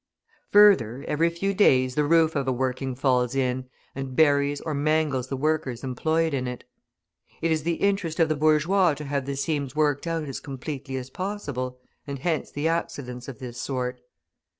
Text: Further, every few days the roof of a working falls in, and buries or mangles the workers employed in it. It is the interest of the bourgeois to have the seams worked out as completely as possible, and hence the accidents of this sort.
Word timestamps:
Further, 0.51 1.05
every 1.07 1.29
few 1.29 1.53
days 1.53 1.93
the 1.93 2.03
roof 2.03 2.35
of 2.35 2.47
a 2.47 2.51
working 2.51 2.95
falls 2.95 3.35
in, 3.35 3.69
and 3.93 4.15
buries 4.15 4.59
or 4.61 4.73
mangles 4.73 5.27
the 5.27 5.37
workers 5.37 5.83
employed 5.83 6.33
in 6.33 6.47
it. 6.47 6.63
It 7.39 7.51
is 7.51 7.61
the 7.61 7.75
interest 7.75 8.19
of 8.19 8.27
the 8.27 8.35
bourgeois 8.35 8.95
to 8.95 9.03
have 9.03 9.27
the 9.27 9.35
seams 9.35 9.75
worked 9.75 10.07
out 10.07 10.23
as 10.23 10.39
completely 10.39 10.95
as 10.95 11.11
possible, 11.11 11.77
and 12.07 12.17
hence 12.17 12.49
the 12.49 12.67
accidents 12.67 13.27
of 13.27 13.37
this 13.37 13.61
sort. 13.61 14.01